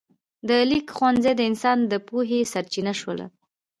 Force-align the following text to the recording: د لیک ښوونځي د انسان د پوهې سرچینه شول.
د 0.47 0.49
لیک 0.69 0.87
ښوونځي 0.97 1.33
د 1.35 1.41
انسان 1.49 1.77
د 1.91 1.93
پوهې 2.07 2.39
سرچینه 2.53 2.93
شول. 2.99 3.19